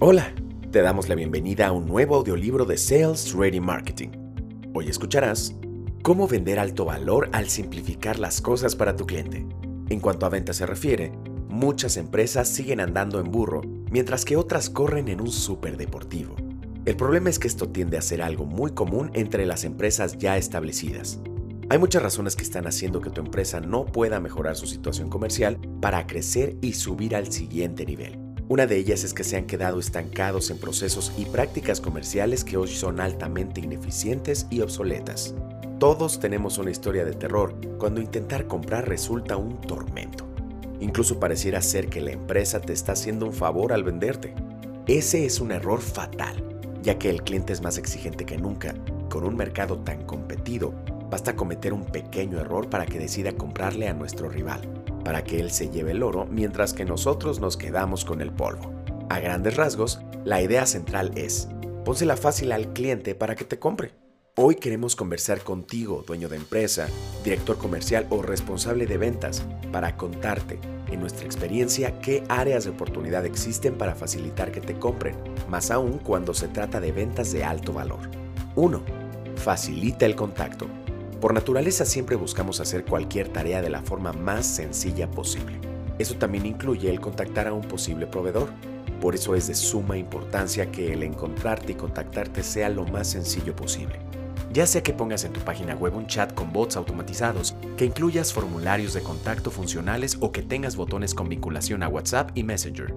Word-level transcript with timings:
Hola, 0.00 0.32
te 0.70 0.80
damos 0.80 1.08
la 1.08 1.16
bienvenida 1.16 1.66
a 1.66 1.72
un 1.72 1.84
nuevo 1.84 2.14
audiolibro 2.14 2.64
de 2.64 2.76
Sales 2.76 3.32
Ready 3.32 3.58
Marketing. 3.58 4.10
Hoy 4.72 4.88
escucharás 4.88 5.56
cómo 6.04 6.28
vender 6.28 6.60
alto 6.60 6.84
valor 6.84 7.28
al 7.32 7.48
simplificar 7.48 8.16
las 8.16 8.40
cosas 8.40 8.76
para 8.76 8.94
tu 8.94 9.06
cliente. 9.06 9.44
En 9.88 9.98
cuanto 9.98 10.24
a 10.24 10.28
ventas 10.28 10.58
se 10.58 10.66
refiere, 10.66 11.10
muchas 11.48 11.96
empresas 11.96 12.48
siguen 12.48 12.78
andando 12.78 13.18
en 13.18 13.32
burro, 13.32 13.62
mientras 13.90 14.24
que 14.24 14.36
otras 14.36 14.70
corren 14.70 15.08
en 15.08 15.20
un 15.20 15.32
superdeportivo. 15.32 16.36
El 16.84 16.94
problema 16.94 17.28
es 17.28 17.40
que 17.40 17.48
esto 17.48 17.68
tiende 17.70 17.98
a 17.98 18.02
ser 18.02 18.22
algo 18.22 18.44
muy 18.44 18.70
común 18.70 19.10
entre 19.14 19.46
las 19.46 19.64
empresas 19.64 20.16
ya 20.16 20.36
establecidas. 20.36 21.18
Hay 21.70 21.78
muchas 21.78 22.04
razones 22.04 22.36
que 22.36 22.44
están 22.44 22.68
haciendo 22.68 23.00
que 23.00 23.10
tu 23.10 23.20
empresa 23.20 23.58
no 23.58 23.84
pueda 23.84 24.20
mejorar 24.20 24.54
su 24.54 24.68
situación 24.68 25.10
comercial 25.10 25.58
para 25.80 26.06
crecer 26.06 26.56
y 26.62 26.74
subir 26.74 27.16
al 27.16 27.32
siguiente 27.32 27.84
nivel. 27.84 28.27
Una 28.50 28.66
de 28.66 28.78
ellas 28.78 29.04
es 29.04 29.12
que 29.12 29.24
se 29.24 29.36
han 29.36 29.44
quedado 29.44 29.78
estancados 29.78 30.50
en 30.50 30.56
procesos 30.56 31.12
y 31.18 31.26
prácticas 31.26 31.82
comerciales 31.82 32.44
que 32.44 32.56
hoy 32.56 32.68
son 32.68 32.98
altamente 32.98 33.60
ineficientes 33.60 34.46
y 34.48 34.62
obsoletas. 34.62 35.34
Todos 35.78 36.18
tenemos 36.18 36.56
una 36.56 36.70
historia 36.70 37.04
de 37.04 37.12
terror 37.12 37.54
cuando 37.78 38.00
intentar 38.00 38.46
comprar 38.46 38.88
resulta 38.88 39.36
un 39.36 39.60
tormento. 39.60 40.26
Incluso 40.80 41.20
pareciera 41.20 41.60
ser 41.60 41.88
que 41.88 42.00
la 42.00 42.12
empresa 42.12 42.58
te 42.58 42.72
está 42.72 42.92
haciendo 42.92 43.26
un 43.26 43.34
favor 43.34 43.70
al 43.70 43.84
venderte. 43.84 44.34
Ese 44.86 45.26
es 45.26 45.40
un 45.40 45.52
error 45.52 45.82
fatal, 45.82 46.42
ya 46.82 46.98
que 46.98 47.10
el 47.10 47.22
cliente 47.22 47.52
es 47.52 47.60
más 47.60 47.76
exigente 47.76 48.24
que 48.24 48.38
nunca. 48.38 48.74
Con 49.10 49.24
un 49.24 49.36
mercado 49.36 49.76
tan 49.80 50.06
competido, 50.06 50.72
basta 51.10 51.36
cometer 51.36 51.74
un 51.74 51.84
pequeño 51.84 52.40
error 52.40 52.70
para 52.70 52.86
que 52.86 52.98
decida 52.98 53.32
comprarle 53.32 53.88
a 53.88 53.92
nuestro 53.92 54.30
rival 54.30 54.62
para 55.08 55.24
que 55.24 55.40
él 55.40 55.50
se 55.50 55.70
lleve 55.70 55.92
el 55.92 56.02
oro 56.02 56.26
mientras 56.30 56.74
que 56.74 56.84
nosotros 56.84 57.40
nos 57.40 57.56
quedamos 57.56 58.04
con 58.04 58.20
el 58.20 58.30
polvo. 58.30 58.74
A 59.08 59.20
grandes 59.20 59.56
rasgos, 59.56 60.02
la 60.26 60.42
idea 60.42 60.66
central 60.66 61.12
es, 61.14 61.48
pónsela 61.82 62.14
fácil 62.14 62.52
al 62.52 62.74
cliente 62.74 63.14
para 63.14 63.34
que 63.34 63.46
te 63.46 63.58
compre. 63.58 63.94
Hoy 64.36 64.56
queremos 64.56 64.96
conversar 64.96 65.40
contigo, 65.40 66.04
dueño 66.06 66.28
de 66.28 66.36
empresa, 66.36 66.88
director 67.24 67.56
comercial 67.56 68.06
o 68.10 68.20
responsable 68.20 68.84
de 68.84 68.98
ventas, 68.98 69.46
para 69.72 69.96
contarte, 69.96 70.58
en 70.90 71.00
nuestra 71.00 71.24
experiencia, 71.24 71.98
qué 72.02 72.22
áreas 72.28 72.64
de 72.64 72.70
oportunidad 72.72 73.24
existen 73.24 73.78
para 73.78 73.94
facilitar 73.94 74.52
que 74.52 74.60
te 74.60 74.78
compren, 74.78 75.16
más 75.48 75.70
aún 75.70 76.00
cuando 76.00 76.34
se 76.34 76.48
trata 76.48 76.80
de 76.80 76.92
ventas 76.92 77.32
de 77.32 77.44
alto 77.44 77.72
valor. 77.72 78.10
1. 78.56 78.82
Facilita 79.36 80.04
el 80.04 80.14
contacto. 80.14 80.68
Por 81.20 81.34
naturaleza 81.34 81.84
siempre 81.84 82.14
buscamos 82.14 82.60
hacer 82.60 82.84
cualquier 82.84 83.28
tarea 83.28 83.60
de 83.60 83.70
la 83.70 83.82
forma 83.82 84.12
más 84.12 84.46
sencilla 84.46 85.10
posible. 85.10 85.58
Eso 85.98 86.14
también 86.14 86.46
incluye 86.46 86.88
el 86.90 87.00
contactar 87.00 87.48
a 87.48 87.52
un 87.52 87.62
posible 87.62 88.06
proveedor. 88.06 88.50
Por 89.00 89.16
eso 89.16 89.34
es 89.34 89.48
de 89.48 89.56
suma 89.56 89.98
importancia 89.98 90.70
que 90.70 90.92
el 90.92 91.02
encontrarte 91.02 91.72
y 91.72 91.74
contactarte 91.74 92.44
sea 92.44 92.68
lo 92.68 92.84
más 92.84 93.08
sencillo 93.08 93.56
posible. 93.56 93.98
Ya 94.52 94.64
sea 94.64 94.84
que 94.84 94.92
pongas 94.92 95.24
en 95.24 95.32
tu 95.32 95.40
página 95.40 95.74
web 95.74 95.96
un 95.96 96.06
chat 96.06 96.32
con 96.34 96.52
bots 96.52 96.76
automatizados, 96.76 97.56
que 97.76 97.84
incluyas 97.84 98.32
formularios 98.32 98.94
de 98.94 99.02
contacto 99.02 99.50
funcionales 99.50 100.16
o 100.20 100.30
que 100.30 100.42
tengas 100.42 100.76
botones 100.76 101.14
con 101.14 101.28
vinculación 101.28 101.82
a 101.82 101.88
WhatsApp 101.88 102.30
y 102.36 102.44
Messenger. 102.44 102.94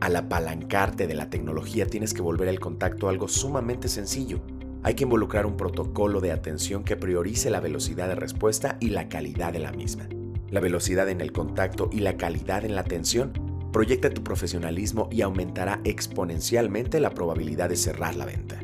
Al 0.00 0.14
apalancarte 0.14 1.08
de 1.08 1.14
la 1.14 1.30
tecnología 1.30 1.86
tienes 1.86 2.14
que 2.14 2.22
volver 2.22 2.46
el 2.46 2.60
contacto 2.60 3.08
algo 3.08 3.26
sumamente 3.26 3.88
sencillo, 3.88 4.40
hay 4.86 4.94
que 4.94 5.02
involucrar 5.02 5.46
un 5.46 5.56
protocolo 5.56 6.20
de 6.20 6.30
atención 6.30 6.84
que 6.84 6.94
priorice 6.94 7.50
la 7.50 7.58
velocidad 7.58 8.06
de 8.06 8.14
respuesta 8.14 8.76
y 8.78 8.90
la 8.90 9.08
calidad 9.08 9.52
de 9.52 9.58
la 9.58 9.72
misma. 9.72 10.08
La 10.48 10.60
velocidad 10.60 11.08
en 11.08 11.20
el 11.20 11.32
contacto 11.32 11.90
y 11.92 11.98
la 11.98 12.16
calidad 12.16 12.64
en 12.64 12.76
la 12.76 12.82
atención 12.82 13.32
proyecta 13.72 14.10
tu 14.10 14.22
profesionalismo 14.22 15.08
y 15.10 15.22
aumentará 15.22 15.80
exponencialmente 15.82 17.00
la 17.00 17.10
probabilidad 17.10 17.68
de 17.68 17.74
cerrar 17.74 18.14
la 18.14 18.26
venta. 18.26 18.60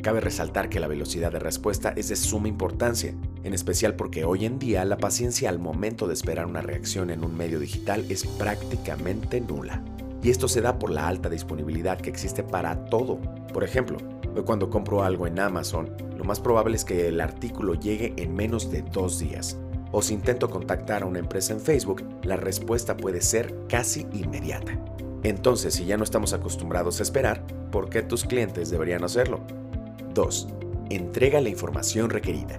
Cabe 0.00 0.20
resaltar 0.20 0.68
que 0.68 0.78
la 0.78 0.86
velocidad 0.86 1.32
de 1.32 1.40
respuesta 1.40 1.92
es 1.96 2.08
de 2.08 2.14
suma 2.14 2.46
importancia, 2.46 3.12
en 3.42 3.52
especial 3.52 3.96
porque 3.96 4.24
hoy 4.24 4.44
en 4.44 4.60
día 4.60 4.84
la 4.84 4.98
paciencia 4.98 5.48
al 5.48 5.58
momento 5.58 6.06
de 6.06 6.14
esperar 6.14 6.46
una 6.46 6.62
reacción 6.62 7.10
en 7.10 7.24
un 7.24 7.36
medio 7.36 7.58
digital 7.58 8.04
es 8.08 8.24
prácticamente 8.24 9.40
nula. 9.40 9.82
Y 10.22 10.30
esto 10.30 10.46
se 10.46 10.60
da 10.60 10.78
por 10.78 10.90
la 10.90 11.08
alta 11.08 11.28
disponibilidad 11.28 12.00
que 12.00 12.10
existe 12.10 12.44
para 12.44 12.84
todo. 12.84 13.18
Por 13.52 13.64
ejemplo, 13.64 13.98
cuando 14.42 14.70
compro 14.70 15.02
algo 15.02 15.26
en 15.26 15.38
Amazon, 15.38 15.90
lo 16.16 16.24
más 16.24 16.40
probable 16.40 16.76
es 16.76 16.84
que 16.84 17.08
el 17.08 17.20
artículo 17.20 17.74
llegue 17.74 18.14
en 18.16 18.34
menos 18.34 18.70
de 18.70 18.82
dos 18.82 19.18
días. 19.18 19.58
O 19.92 20.02
si 20.02 20.14
intento 20.14 20.50
contactar 20.50 21.02
a 21.02 21.06
una 21.06 21.20
empresa 21.20 21.52
en 21.52 21.60
Facebook, 21.60 22.02
la 22.24 22.36
respuesta 22.36 22.96
puede 22.96 23.20
ser 23.20 23.54
casi 23.68 24.06
inmediata. 24.12 24.76
Entonces, 25.22 25.74
si 25.74 25.84
ya 25.84 25.96
no 25.96 26.04
estamos 26.04 26.32
acostumbrados 26.32 26.98
a 26.98 27.02
esperar, 27.02 27.46
¿por 27.70 27.90
qué 27.90 28.02
tus 28.02 28.24
clientes 28.24 28.70
deberían 28.70 29.04
hacerlo? 29.04 29.40
2. 30.14 30.48
Entrega 30.90 31.40
la 31.40 31.48
información 31.50 32.10
requerida. 32.10 32.58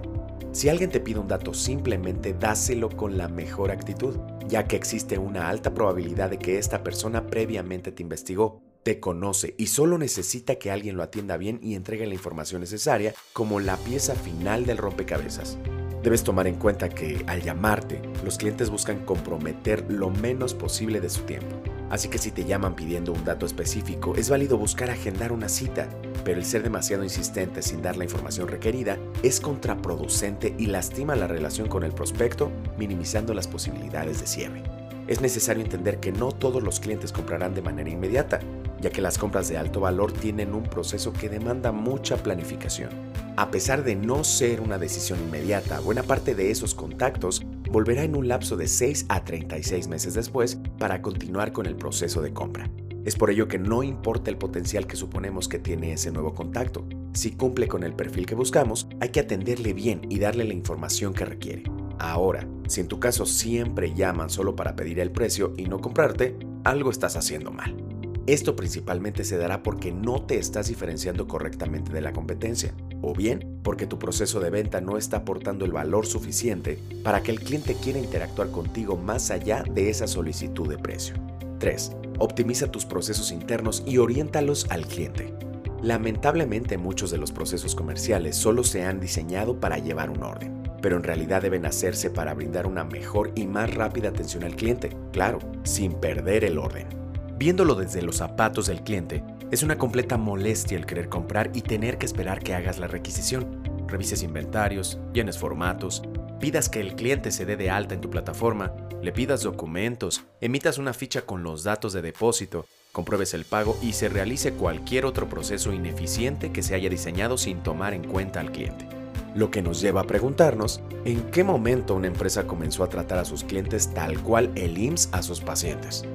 Si 0.52 0.70
alguien 0.70 0.90
te 0.90 1.00
pide 1.00 1.18
un 1.18 1.28
dato, 1.28 1.52
simplemente 1.52 2.32
dáselo 2.32 2.88
con 2.88 3.18
la 3.18 3.28
mejor 3.28 3.70
actitud, 3.70 4.16
ya 4.48 4.66
que 4.66 4.76
existe 4.76 5.18
una 5.18 5.48
alta 5.48 5.74
probabilidad 5.74 6.30
de 6.30 6.38
que 6.38 6.58
esta 6.58 6.82
persona 6.82 7.26
previamente 7.26 7.92
te 7.92 8.02
investigó 8.02 8.62
te 8.86 9.00
conoce 9.00 9.56
y 9.58 9.66
solo 9.66 9.98
necesita 9.98 10.60
que 10.60 10.70
alguien 10.70 10.96
lo 10.96 11.02
atienda 11.02 11.36
bien 11.36 11.58
y 11.60 11.74
entregue 11.74 12.06
la 12.06 12.14
información 12.14 12.60
necesaria 12.60 13.14
como 13.32 13.58
la 13.58 13.78
pieza 13.78 14.14
final 14.14 14.64
del 14.64 14.78
rompecabezas. 14.78 15.58
Debes 16.04 16.22
tomar 16.22 16.46
en 16.46 16.54
cuenta 16.54 16.88
que 16.88 17.24
al 17.26 17.42
llamarte, 17.42 18.00
los 18.24 18.38
clientes 18.38 18.70
buscan 18.70 19.04
comprometer 19.04 19.84
lo 19.88 20.10
menos 20.10 20.54
posible 20.54 21.00
de 21.00 21.10
su 21.10 21.22
tiempo. 21.22 21.60
Así 21.90 22.06
que 22.06 22.18
si 22.18 22.30
te 22.30 22.44
llaman 22.44 22.76
pidiendo 22.76 23.12
un 23.12 23.24
dato 23.24 23.44
específico, 23.44 24.14
es 24.14 24.30
válido 24.30 24.56
buscar 24.56 24.88
agendar 24.88 25.32
una 25.32 25.48
cita, 25.48 25.88
pero 26.24 26.38
el 26.38 26.44
ser 26.44 26.62
demasiado 26.62 27.02
insistente 27.02 27.62
sin 27.62 27.82
dar 27.82 27.96
la 27.96 28.04
información 28.04 28.46
requerida 28.46 28.98
es 29.24 29.40
contraproducente 29.40 30.54
y 30.58 30.66
lastima 30.66 31.16
la 31.16 31.26
relación 31.26 31.66
con 31.66 31.82
el 31.82 31.90
prospecto, 31.90 32.52
minimizando 32.78 33.34
las 33.34 33.48
posibilidades 33.48 34.20
de 34.20 34.28
cierre. 34.28 34.62
Es 35.08 35.20
necesario 35.20 35.64
entender 35.64 35.98
que 35.98 36.12
no 36.12 36.30
todos 36.30 36.62
los 36.62 36.78
clientes 36.78 37.12
comprarán 37.12 37.54
de 37.54 37.62
manera 37.62 37.90
inmediata, 37.90 38.40
ya 38.86 38.92
que 38.92 39.02
las 39.02 39.18
compras 39.18 39.48
de 39.48 39.58
alto 39.58 39.80
valor 39.80 40.12
tienen 40.12 40.54
un 40.54 40.62
proceso 40.62 41.12
que 41.12 41.28
demanda 41.28 41.72
mucha 41.72 42.16
planificación. 42.16 42.90
A 43.36 43.50
pesar 43.50 43.82
de 43.82 43.96
no 43.96 44.22
ser 44.22 44.60
una 44.60 44.78
decisión 44.78 45.18
inmediata, 45.18 45.80
buena 45.80 46.04
parte 46.04 46.36
de 46.36 46.52
esos 46.52 46.72
contactos 46.76 47.44
volverá 47.68 48.04
en 48.04 48.14
un 48.14 48.28
lapso 48.28 48.56
de 48.56 48.68
6 48.68 49.06
a 49.08 49.24
36 49.24 49.88
meses 49.88 50.14
después 50.14 50.60
para 50.78 51.02
continuar 51.02 51.50
con 51.50 51.66
el 51.66 51.74
proceso 51.74 52.22
de 52.22 52.32
compra. 52.32 52.70
Es 53.04 53.16
por 53.16 53.30
ello 53.30 53.48
que 53.48 53.58
no 53.58 53.82
importa 53.82 54.30
el 54.30 54.38
potencial 54.38 54.86
que 54.86 54.94
suponemos 54.94 55.48
que 55.48 55.58
tiene 55.58 55.92
ese 55.92 56.12
nuevo 56.12 56.32
contacto. 56.32 56.86
Si 57.12 57.32
cumple 57.32 57.66
con 57.66 57.82
el 57.82 57.92
perfil 57.92 58.24
que 58.24 58.36
buscamos, 58.36 58.86
hay 59.00 59.08
que 59.08 59.20
atenderle 59.20 59.72
bien 59.72 60.02
y 60.08 60.20
darle 60.20 60.44
la 60.44 60.54
información 60.54 61.12
que 61.12 61.24
requiere. 61.24 61.64
Ahora, 61.98 62.46
si 62.68 62.82
en 62.82 62.88
tu 62.88 63.00
caso 63.00 63.26
siempre 63.26 63.94
llaman 63.94 64.30
solo 64.30 64.54
para 64.54 64.76
pedir 64.76 65.00
el 65.00 65.10
precio 65.10 65.54
y 65.56 65.64
no 65.64 65.80
comprarte, 65.80 66.38
algo 66.62 66.90
estás 66.90 67.16
haciendo 67.16 67.50
mal. 67.50 67.85
Esto 68.26 68.56
principalmente 68.56 69.22
se 69.22 69.36
dará 69.36 69.62
porque 69.62 69.92
no 69.92 70.22
te 70.22 70.36
estás 70.38 70.66
diferenciando 70.66 71.28
correctamente 71.28 71.92
de 71.92 72.00
la 72.00 72.12
competencia, 72.12 72.74
o 73.00 73.14
bien 73.14 73.60
porque 73.62 73.86
tu 73.86 74.00
proceso 74.00 74.40
de 74.40 74.50
venta 74.50 74.80
no 74.80 74.98
está 74.98 75.18
aportando 75.18 75.64
el 75.64 75.70
valor 75.70 76.06
suficiente 76.06 76.76
para 77.04 77.22
que 77.22 77.30
el 77.30 77.38
cliente 77.38 77.76
quiera 77.76 78.00
interactuar 78.00 78.50
contigo 78.50 78.96
más 78.96 79.30
allá 79.30 79.62
de 79.62 79.90
esa 79.90 80.08
solicitud 80.08 80.68
de 80.68 80.76
precio. 80.76 81.14
3. 81.60 81.92
Optimiza 82.18 82.68
tus 82.68 82.84
procesos 82.84 83.30
internos 83.30 83.84
y 83.86 83.98
oriéntalos 83.98 84.66
al 84.70 84.86
cliente. 84.86 85.32
Lamentablemente 85.80 86.78
muchos 86.78 87.12
de 87.12 87.18
los 87.18 87.30
procesos 87.30 87.76
comerciales 87.76 88.34
solo 88.34 88.64
se 88.64 88.82
han 88.82 88.98
diseñado 88.98 89.60
para 89.60 89.78
llevar 89.78 90.10
un 90.10 90.24
orden, 90.24 90.64
pero 90.82 90.96
en 90.96 91.04
realidad 91.04 91.42
deben 91.42 91.64
hacerse 91.64 92.10
para 92.10 92.34
brindar 92.34 92.66
una 92.66 92.82
mejor 92.82 93.30
y 93.36 93.46
más 93.46 93.72
rápida 93.72 94.08
atención 94.08 94.42
al 94.42 94.56
cliente, 94.56 94.90
claro, 95.12 95.38
sin 95.62 95.92
perder 95.92 96.42
el 96.42 96.58
orden. 96.58 97.05
Viéndolo 97.38 97.74
desde 97.74 98.00
los 98.00 98.16
zapatos 98.16 98.66
del 98.66 98.82
cliente, 98.82 99.22
es 99.50 99.62
una 99.62 99.76
completa 99.76 100.16
molestia 100.16 100.78
el 100.78 100.86
querer 100.86 101.10
comprar 101.10 101.50
y 101.52 101.60
tener 101.60 101.98
que 101.98 102.06
esperar 102.06 102.42
que 102.42 102.54
hagas 102.54 102.78
la 102.78 102.86
requisición. 102.86 103.62
Revises 103.86 104.22
inventarios, 104.22 104.98
llenes 105.12 105.36
formatos, 105.36 106.02
pidas 106.40 106.70
que 106.70 106.80
el 106.80 106.96
cliente 106.96 107.30
se 107.30 107.44
dé 107.44 107.56
de 107.56 107.68
alta 107.68 107.94
en 107.94 108.00
tu 108.00 108.08
plataforma, 108.08 108.72
le 109.02 109.12
pidas 109.12 109.42
documentos, 109.42 110.24
emitas 110.40 110.78
una 110.78 110.94
ficha 110.94 111.26
con 111.26 111.42
los 111.42 111.62
datos 111.62 111.92
de 111.92 112.00
depósito, 112.00 112.64
compruebes 112.90 113.34
el 113.34 113.44
pago 113.44 113.76
y 113.82 113.92
se 113.92 114.08
realice 114.08 114.54
cualquier 114.54 115.04
otro 115.04 115.28
proceso 115.28 115.74
ineficiente 115.74 116.52
que 116.52 116.62
se 116.62 116.74
haya 116.74 116.88
diseñado 116.88 117.36
sin 117.36 117.62
tomar 117.62 117.92
en 117.92 118.04
cuenta 118.04 118.40
al 118.40 118.50
cliente. 118.50 118.88
Lo 119.34 119.50
que 119.50 119.60
nos 119.60 119.82
lleva 119.82 120.00
a 120.00 120.06
preguntarnos 120.06 120.80
en 121.04 121.30
qué 121.30 121.44
momento 121.44 121.94
una 121.94 122.06
empresa 122.06 122.46
comenzó 122.46 122.82
a 122.82 122.88
tratar 122.88 123.18
a 123.18 123.26
sus 123.26 123.44
clientes 123.44 123.92
tal 123.92 124.22
cual 124.22 124.50
el 124.54 124.78
IMSS 124.78 125.10
a 125.12 125.22
sus 125.22 125.42
pacientes. 125.42 126.06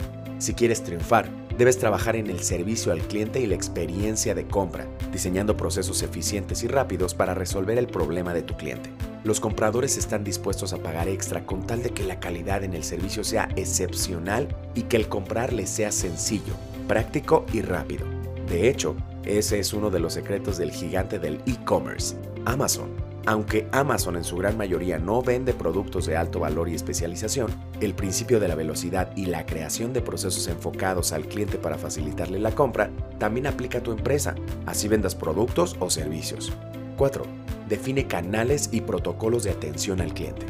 Si 0.42 0.56
quieres 0.56 0.82
triunfar, 0.82 1.30
debes 1.56 1.78
trabajar 1.78 2.16
en 2.16 2.28
el 2.28 2.40
servicio 2.40 2.92
al 2.92 3.02
cliente 3.02 3.40
y 3.40 3.46
la 3.46 3.54
experiencia 3.54 4.34
de 4.34 4.48
compra, 4.48 4.88
diseñando 5.12 5.56
procesos 5.56 6.02
eficientes 6.02 6.64
y 6.64 6.68
rápidos 6.68 7.14
para 7.14 7.36
resolver 7.36 7.78
el 7.78 7.86
problema 7.86 8.34
de 8.34 8.42
tu 8.42 8.58
cliente. 8.58 8.90
Los 9.24 9.40
compradores 9.40 9.98
están 9.98 10.24
dispuestos 10.24 10.74
a 10.74 10.80
pagar 10.80 11.08
extra 11.10 11.46
con 11.46 11.68
tal 11.68 11.84
de 11.84 11.92
que 11.92 12.04
la 12.04 12.20
calidad 12.20 12.64
en 12.64 12.74
el 12.74 12.84
servicio 12.84 13.24
sea 13.24 13.50
excepcional 13.56 14.48
y 14.74 14.82
que 14.82 14.98
el 14.98 15.10
comprar 15.10 15.54
les 15.54 15.70
sea 15.70 15.92
sencillo, 15.92 16.56
práctico 16.88 17.46
y 17.54 17.62
rápido. 17.62 18.08
De 18.48 18.68
hecho, 18.68 18.96
ese 19.24 19.60
es 19.60 19.74
uno 19.74 19.92
de 19.92 20.00
los 20.00 20.14
secretos 20.14 20.58
del 20.58 20.72
gigante 20.72 21.20
del 21.20 21.36
e-commerce, 21.46 22.16
Amazon. 22.46 22.90
Aunque 23.28 23.68
Amazon 23.72 24.16
en 24.16 24.24
su 24.24 24.36
gran 24.36 24.58
mayoría 24.58 24.98
no 24.98 25.22
vende 25.22 25.54
productos 25.54 26.08
de 26.08 26.18
alto 26.18 26.40
valor 26.40 26.70
y 26.70 26.74
especialización, 26.74 27.52
el 27.80 27.94
principio 27.94 28.40
de 28.40 28.48
la 28.48 28.56
velocidad 28.56 29.16
y 29.16 29.28
la 29.28 29.46
creación 29.46 29.94
de 29.94 30.02
procesos 30.02 30.48
enfocados 30.48 31.12
al 31.12 31.28
cliente 31.28 31.60
para 31.60 31.78
facilitarle 31.78 32.40
la 32.40 32.52
compra 32.52 32.90
también 33.20 33.46
aplica 33.46 33.78
a 33.78 33.84
tu 33.84 33.92
empresa, 33.92 34.34
así 34.66 34.88
vendas 34.88 35.14
productos 35.14 35.76
o 35.80 35.92
servicios. 35.92 36.52
4. 36.98 37.24
Define 37.70 38.08
canales 38.08 38.70
y 38.72 38.82
protocolos 38.82 39.44
de 39.44 39.52
atención 39.52 40.02
al 40.02 40.14
cliente. 40.14 40.48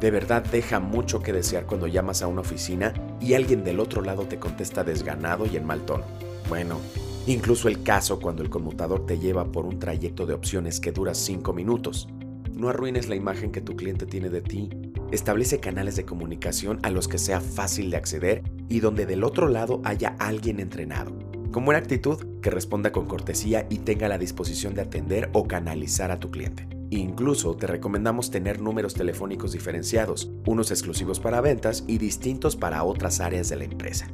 De 0.00 0.10
verdad 0.10 0.42
deja 0.44 0.80
mucho 0.80 1.22
que 1.22 1.32
desear 1.32 1.66
cuando 1.66 1.86
llamas 1.86 2.22
a 2.22 2.26
una 2.26 2.40
oficina 2.40 2.94
y 3.20 3.34
alguien 3.34 3.64
del 3.64 3.80
otro 3.80 4.02
lado 4.02 4.24
te 4.24 4.38
contesta 4.38 4.82
desganado 4.84 5.46
y 5.46 5.56
en 5.56 5.66
mal 5.66 5.82
tono. 5.82 6.04
Bueno, 6.48 6.80
Incluso 7.28 7.68
el 7.68 7.82
caso 7.82 8.20
cuando 8.20 8.42
el 8.42 8.48
conmutador 8.48 9.04
te 9.04 9.18
lleva 9.18 9.52
por 9.52 9.66
un 9.66 9.78
trayecto 9.78 10.24
de 10.24 10.32
opciones 10.32 10.80
que 10.80 10.92
dura 10.92 11.14
5 11.14 11.52
minutos. 11.52 12.08
No 12.54 12.70
arruines 12.70 13.10
la 13.10 13.16
imagen 13.16 13.52
que 13.52 13.60
tu 13.60 13.76
cliente 13.76 14.06
tiene 14.06 14.30
de 14.30 14.40
ti. 14.40 14.70
Establece 15.12 15.60
canales 15.60 15.94
de 15.96 16.06
comunicación 16.06 16.78
a 16.82 16.88
los 16.88 17.06
que 17.06 17.18
sea 17.18 17.42
fácil 17.42 17.90
de 17.90 17.98
acceder 17.98 18.44
y 18.70 18.80
donde 18.80 19.04
del 19.04 19.24
otro 19.24 19.48
lado 19.48 19.82
haya 19.84 20.16
alguien 20.18 20.58
entrenado. 20.58 21.12
Con 21.52 21.66
buena 21.66 21.80
actitud, 21.80 22.16
que 22.40 22.48
responda 22.48 22.92
con 22.92 23.04
cortesía 23.04 23.66
y 23.68 23.80
tenga 23.80 24.08
la 24.08 24.16
disposición 24.16 24.72
de 24.72 24.80
atender 24.80 25.28
o 25.34 25.46
canalizar 25.46 26.10
a 26.10 26.20
tu 26.20 26.30
cliente. 26.30 26.66
Incluso 26.88 27.54
te 27.56 27.66
recomendamos 27.66 28.30
tener 28.30 28.58
números 28.58 28.94
telefónicos 28.94 29.52
diferenciados, 29.52 30.30
unos 30.46 30.70
exclusivos 30.70 31.20
para 31.20 31.42
ventas 31.42 31.84
y 31.86 31.98
distintos 31.98 32.56
para 32.56 32.84
otras 32.84 33.20
áreas 33.20 33.50
de 33.50 33.56
la 33.56 33.64
empresa. 33.64 34.10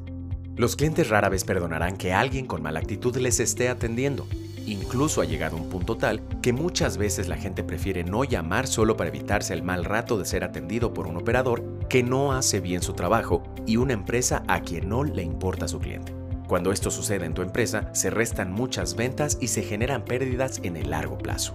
Los 0.56 0.76
clientes 0.76 1.08
rara 1.08 1.28
vez 1.28 1.42
perdonarán 1.42 1.96
que 1.96 2.12
alguien 2.12 2.46
con 2.46 2.62
mala 2.62 2.78
actitud 2.78 3.16
les 3.16 3.40
esté 3.40 3.68
atendiendo. 3.68 4.28
Incluso 4.66 5.20
ha 5.20 5.24
llegado 5.24 5.56
un 5.56 5.68
punto 5.68 5.96
tal 5.96 6.22
que 6.42 6.52
muchas 6.52 6.96
veces 6.96 7.26
la 7.26 7.36
gente 7.36 7.64
prefiere 7.64 8.04
no 8.04 8.22
llamar 8.22 8.68
solo 8.68 8.96
para 8.96 9.08
evitarse 9.08 9.52
el 9.52 9.64
mal 9.64 9.84
rato 9.84 10.16
de 10.16 10.24
ser 10.24 10.44
atendido 10.44 10.94
por 10.94 11.08
un 11.08 11.16
operador 11.16 11.64
que 11.88 12.04
no 12.04 12.32
hace 12.32 12.60
bien 12.60 12.82
su 12.82 12.92
trabajo 12.92 13.42
y 13.66 13.78
una 13.78 13.94
empresa 13.94 14.44
a 14.46 14.60
quien 14.60 14.88
no 14.88 15.02
le 15.02 15.24
importa 15.24 15.66
su 15.66 15.80
cliente. 15.80 16.14
Cuando 16.46 16.70
esto 16.70 16.90
sucede 16.90 17.26
en 17.26 17.34
tu 17.34 17.42
empresa, 17.42 17.92
se 17.92 18.10
restan 18.10 18.52
muchas 18.52 18.94
ventas 18.94 19.38
y 19.40 19.48
se 19.48 19.62
generan 19.62 20.04
pérdidas 20.04 20.60
en 20.62 20.76
el 20.76 20.90
largo 20.90 21.18
plazo. 21.18 21.54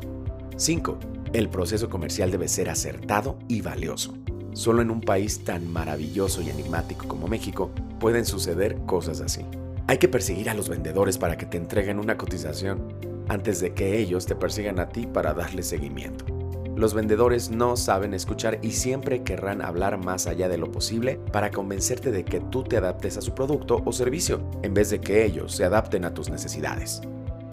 5. 0.57 0.99
El 1.31 1.47
proceso 1.47 1.89
comercial 1.89 2.31
debe 2.31 2.49
ser 2.49 2.69
acertado 2.69 3.39
y 3.47 3.61
valioso. 3.61 4.13
Solo 4.53 4.81
en 4.81 4.91
un 4.91 5.01
país 5.01 5.43
tan 5.43 5.71
maravilloso 5.71 6.41
y 6.41 6.49
enigmático 6.49 7.07
como 7.07 7.27
México 7.27 7.71
pueden 7.99 8.25
suceder 8.25 8.77
cosas 8.85 9.21
así. 9.21 9.45
Hay 9.87 9.97
que 9.97 10.07
perseguir 10.07 10.49
a 10.49 10.53
los 10.53 10.69
vendedores 10.69 11.17
para 11.17 11.37
que 11.37 11.45
te 11.45 11.57
entreguen 11.57 11.99
una 11.99 12.17
cotización 12.17 12.93
antes 13.27 13.59
de 13.59 13.73
que 13.73 13.97
ellos 13.97 14.25
te 14.25 14.35
persigan 14.35 14.79
a 14.79 14.89
ti 14.89 15.07
para 15.07 15.33
darle 15.33 15.63
seguimiento. 15.63 16.25
Los 16.75 16.93
vendedores 16.93 17.51
no 17.51 17.75
saben 17.75 18.13
escuchar 18.13 18.59
y 18.61 18.71
siempre 18.71 19.23
querrán 19.23 19.61
hablar 19.61 19.97
más 19.97 20.27
allá 20.27 20.47
de 20.47 20.57
lo 20.57 20.71
posible 20.71 21.19
para 21.31 21.51
convencerte 21.51 22.09
de 22.09 22.23
que 22.23 22.39
tú 22.39 22.63
te 22.63 22.77
adaptes 22.77 23.17
a 23.17 23.21
su 23.21 23.35
producto 23.35 23.81
o 23.83 23.91
servicio, 23.91 24.41
en 24.63 24.73
vez 24.73 24.89
de 24.89 25.01
que 25.01 25.25
ellos 25.25 25.53
se 25.53 25.65
adapten 25.65 26.05
a 26.05 26.13
tus 26.13 26.29
necesidades. 26.29 27.01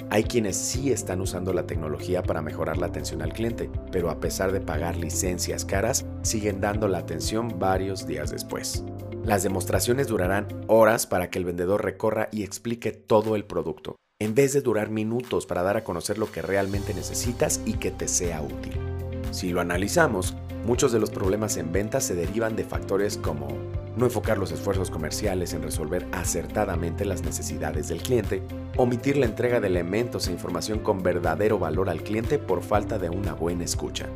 Hay 0.09 0.23
quienes 0.23 0.57
sí 0.57 0.93
están 0.93 1.21
usando 1.21 1.53
la 1.53 1.67
tecnología 1.67 2.23
para 2.23 2.41
mejorar 2.41 2.79
la 2.79 2.87
atención 2.87 3.23
al 3.23 3.33
cliente, 3.33 3.69
pero 3.91 4.09
a 4.09 4.21
pesar 4.21 4.53
de 4.53 4.61
pagar 4.61 4.97
licencias 4.97 5.65
caras, 5.65 6.07
siguen 6.23 6.61
dando 6.61 6.87
la 6.87 6.99
atención 6.99 7.59
varios 7.59 8.07
días 8.07 8.31
después. 8.31 8.85
Las 9.25 9.43
demostraciones 9.43 10.07
durarán 10.07 10.47
horas 10.69 11.07
para 11.09 11.29
que 11.29 11.41
el 11.41 11.45
vendedor 11.45 11.85
recorra 11.85 12.29
y 12.31 12.45
explique 12.45 12.93
todo 12.93 13.35
el 13.35 13.45
producto, 13.45 13.97
en 14.21 14.37
vez 14.37 14.53
de 14.53 14.61
durar 14.61 14.91
minutos 14.91 15.45
para 15.45 15.65
dar 15.65 15.77
a 15.77 15.85
conocer 15.85 16.19
lo 16.19 16.31
que 16.31 16.41
realmente 16.41 16.95
necesitas 16.95 17.61
y 17.67 17.75
que 17.75 17.91
te 17.91 18.07
sea 18.07 18.43
útil. 18.43 18.79
Si 19.33 19.51
lo 19.51 19.61
analizamos, 19.61 20.37
muchos 20.65 20.93
de 20.93 21.01
los 21.01 21.11
problemas 21.11 21.57
en 21.57 21.73
ventas 21.73 22.05
se 22.05 22.15
derivan 22.15 22.55
de 22.55 22.65
factores 22.65 23.17
como 23.17 23.49
no 23.97 24.05
enfocar 24.05 24.39
los 24.39 24.53
esfuerzos 24.53 24.91
comerciales 24.91 25.55
en 25.55 25.63
resolver 25.63 26.07
acertadamente 26.13 27.05
las 27.05 27.23
necesidades 27.23 27.89
del 27.89 28.03
cliente, 28.03 28.43
omitir 28.77 29.17
la 29.17 29.27
entrega 29.27 29.61
de 29.61 29.69
elementos 29.69 30.29
e 30.29 30.33
información 30.33 30.81
con 30.81 31.03
verdadero 31.03 31.59
valor 31.59 31.89
al 31.89 32.03
cliente 32.03 32.39
por 32.39 32.63
falta 32.63 32.99
de 32.99 33.09
una 33.09 33.33
buena 33.33 33.65
escucha, 33.65 34.07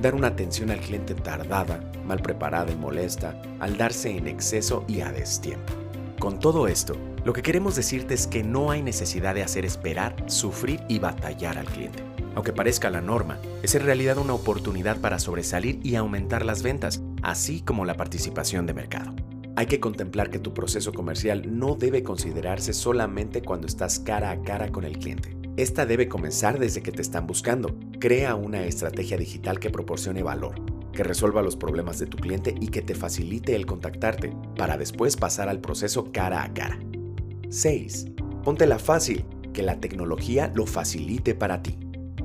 dar 0.00 0.14
una 0.14 0.28
atención 0.28 0.70
al 0.70 0.80
cliente 0.80 1.14
tardada, 1.14 1.80
mal 2.04 2.20
preparada 2.20 2.70
y 2.70 2.76
molesta, 2.76 3.40
al 3.60 3.76
darse 3.76 4.16
en 4.16 4.28
exceso 4.28 4.84
y 4.86 5.00
a 5.00 5.10
destiempo. 5.10 5.72
Con 6.18 6.38
todo 6.38 6.68
esto, 6.68 6.96
lo 7.24 7.32
que 7.32 7.42
queremos 7.42 7.76
decirte 7.76 8.14
es 8.14 8.26
que 8.26 8.42
no 8.42 8.70
hay 8.70 8.82
necesidad 8.82 9.34
de 9.34 9.42
hacer 9.42 9.64
esperar, 9.64 10.14
sufrir 10.26 10.80
y 10.88 10.98
batallar 10.98 11.58
al 11.58 11.66
cliente. 11.66 12.04
Aunque 12.34 12.52
parezca 12.52 12.90
la 12.90 13.00
norma, 13.00 13.38
es 13.62 13.74
en 13.74 13.84
realidad 13.84 14.18
una 14.18 14.34
oportunidad 14.34 15.00
para 15.00 15.18
sobresalir 15.18 15.80
y 15.82 15.96
aumentar 15.96 16.44
las 16.44 16.62
ventas, 16.62 17.00
así 17.22 17.62
como 17.62 17.84
la 17.84 17.94
participación 17.94 18.66
de 18.66 18.74
mercado. 18.74 19.12
Hay 19.60 19.66
que 19.66 19.78
contemplar 19.78 20.30
que 20.30 20.38
tu 20.38 20.54
proceso 20.54 20.90
comercial 20.90 21.58
no 21.58 21.74
debe 21.74 22.02
considerarse 22.02 22.72
solamente 22.72 23.42
cuando 23.42 23.66
estás 23.66 23.98
cara 23.98 24.30
a 24.30 24.40
cara 24.40 24.72
con 24.72 24.84
el 24.84 24.96
cliente. 24.96 25.36
Esta 25.58 25.84
debe 25.84 26.08
comenzar 26.08 26.58
desde 26.58 26.80
que 26.80 26.92
te 26.92 27.02
están 27.02 27.26
buscando. 27.26 27.76
Crea 27.98 28.36
una 28.36 28.64
estrategia 28.64 29.18
digital 29.18 29.60
que 29.60 29.68
proporcione 29.68 30.22
valor, 30.22 30.54
que 30.94 31.04
resuelva 31.04 31.42
los 31.42 31.56
problemas 31.56 31.98
de 31.98 32.06
tu 32.06 32.16
cliente 32.16 32.54
y 32.58 32.68
que 32.68 32.80
te 32.80 32.94
facilite 32.94 33.54
el 33.54 33.66
contactarte, 33.66 34.34
para 34.56 34.78
después 34.78 35.18
pasar 35.18 35.50
al 35.50 35.60
proceso 35.60 36.10
cara 36.10 36.42
a 36.42 36.54
cara. 36.54 36.78
6. 37.50 38.06
Póntela 38.42 38.78
fácil, 38.78 39.26
que 39.52 39.62
la 39.62 39.78
tecnología 39.78 40.50
lo 40.54 40.64
facilite 40.64 41.34
para 41.34 41.62
ti. 41.62 41.76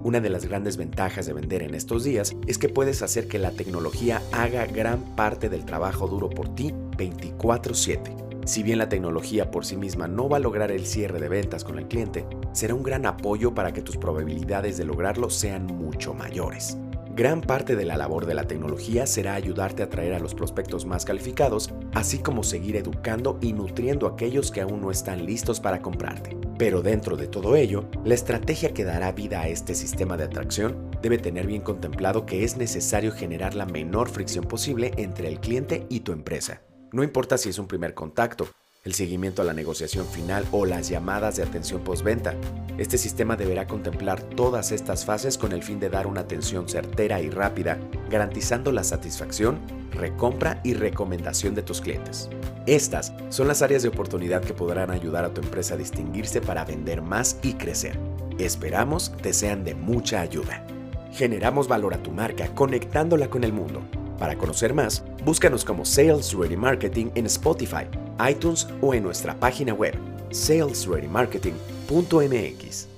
Una 0.05 0.21
de 0.21 0.29
las 0.29 0.45
grandes 0.45 0.77
ventajas 0.77 1.25
de 1.25 1.33
vender 1.33 1.63
en 1.63 1.75
estos 1.75 2.05
días 2.05 2.33
es 2.47 2.57
que 2.59 2.69
puedes 2.69 3.01
hacer 3.01 3.27
que 3.27 3.39
la 3.39 3.51
tecnología 3.51 4.21
haga 4.31 4.67
gran 4.67 5.15
parte 5.17 5.49
del 5.49 5.65
trabajo 5.65 6.07
duro 6.07 6.29
por 6.29 6.55
ti 6.55 6.73
24/7. 6.95 8.15
Si 8.45 8.61
bien 8.61 8.77
la 8.77 8.89
tecnología 8.89 9.49
por 9.49 9.65
sí 9.65 9.75
misma 9.75 10.07
no 10.07 10.29
va 10.29 10.37
a 10.37 10.39
lograr 10.39 10.71
el 10.71 10.85
cierre 10.85 11.19
de 11.19 11.29
ventas 11.29 11.63
con 11.63 11.79
el 11.79 11.87
cliente, 11.87 12.27
será 12.51 12.75
un 12.75 12.83
gran 12.83 13.07
apoyo 13.07 13.55
para 13.55 13.73
que 13.73 13.81
tus 13.81 13.97
probabilidades 13.97 14.77
de 14.77 14.85
lograrlo 14.85 15.31
sean 15.31 15.65
mucho 15.65 16.13
mayores. 16.13 16.77
Gran 17.15 17.39
parte 17.39 17.77
de 17.77 17.85
la 17.85 17.95
labor 17.95 18.25
de 18.25 18.35
la 18.35 18.43
tecnología 18.43 19.07
será 19.07 19.35
ayudarte 19.35 19.81
a 19.81 19.85
atraer 19.85 20.13
a 20.13 20.19
los 20.19 20.35
prospectos 20.35 20.85
más 20.85 21.05
calificados, 21.05 21.73
así 21.93 22.19
como 22.19 22.43
seguir 22.43 22.75
educando 22.75 23.39
y 23.41 23.53
nutriendo 23.53 24.05
a 24.05 24.11
aquellos 24.11 24.51
que 24.51 24.59
aún 24.59 24.81
no 24.81 24.91
están 24.91 25.25
listos 25.25 25.61
para 25.61 25.81
comprarte. 25.81 26.37
Pero 26.57 26.81
dentro 26.81 27.15
de 27.15 27.27
todo 27.27 27.55
ello, 27.55 27.85
la 28.03 28.15
estrategia 28.15 28.73
que 28.73 28.83
dará 28.83 29.13
vida 29.13 29.41
a 29.41 29.47
este 29.47 29.75
sistema 29.75 30.17
de 30.17 30.25
atracción 30.25 30.91
debe 31.01 31.17
tener 31.17 31.47
bien 31.47 31.61
contemplado 31.61 32.25
que 32.25 32.43
es 32.43 32.57
necesario 32.57 33.13
generar 33.13 33.55
la 33.55 33.65
menor 33.65 34.09
fricción 34.09 34.43
posible 34.43 34.91
entre 34.97 35.29
el 35.29 35.39
cliente 35.39 35.87
y 35.89 36.01
tu 36.01 36.11
empresa. 36.11 36.61
No 36.95 37.03
importa 37.03 37.37
si 37.37 37.49
es 37.49 37.59
un 37.59 37.67
primer 37.67 37.93
contacto, 37.93 38.47
el 38.85 38.93
seguimiento 38.93 39.41
a 39.41 39.45
la 39.45 39.51
negociación 39.51 40.07
final 40.07 40.47
o 40.53 40.65
las 40.65 40.87
llamadas 40.87 41.35
de 41.35 41.43
atención 41.43 41.83
postventa. 41.83 42.35
Este 42.77 42.97
sistema 42.97 43.35
deberá 43.35 43.67
contemplar 43.67 44.23
todas 44.23 44.71
estas 44.71 45.03
fases 45.03 45.37
con 45.37 45.51
el 45.51 45.61
fin 45.61 45.81
de 45.81 45.89
dar 45.89 46.07
una 46.07 46.21
atención 46.21 46.69
certera 46.69 47.19
y 47.19 47.29
rápida, 47.29 47.77
garantizando 48.09 48.71
la 48.71 48.85
satisfacción, 48.85 49.59
recompra 49.91 50.61
y 50.63 50.73
recomendación 50.73 51.53
de 51.53 51.63
tus 51.63 51.81
clientes. 51.81 52.29
Estas 52.65 53.11
son 53.27 53.49
las 53.49 53.61
áreas 53.61 53.83
de 53.83 53.89
oportunidad 53.89 54.41
que 54.41 54.53
podrán 54.53 54.89
ayudar 54.89 55.25
a 55.25 55.33
tu 55.33 55.41
empresa 55.41 55.73
a 55.73 55.77
distinguirse 55.77 56.39
para 56.39 56.63
vender 56.63 57.01
más 57.01 57.39
y 57.43 57.55
crecer. 57.55 57.99
Esperamos 58.39 59.11
te 59.21 59.33
sean 59.33 59.65
de 59.65 59.75
mucha 59.75 60.21
ayuda. 60.21 60.65
Generamos 61.11 61.67
valor 61.67 61.93
a 61.93 62.01
tu 62.01 62.11
marca 62.11 62.55
conectándola 62.55 63.29
con 63.29 63.43
el 63.43 63.51
mundo. 63.51 63.81
Para 64.19 64.37
conocer 64.37 64.73
más, 64.73 65.03
búscanos 65.25 65.65
como 65.65 65.85
Sales 65.85 66.33
Ready 66.33 66.57
Marketing 66.57 67.07
en 67.15 67.25
Spotify, 67.25 67.87
iTunes 68.29 68.67
o 68.81 68.93
en 68.93 69.01
nuestra 69.03 69.35
página 69.35 69.73
web 69.73 69.95
salesreadymarketing.mx. 70.31 72.94